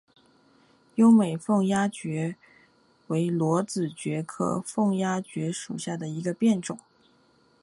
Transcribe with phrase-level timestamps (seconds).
[0.95, 2.35] 优美凤丫蕨
[3.05, 6.79] 为裸子蕨科凤丫蕨属下的一个变种。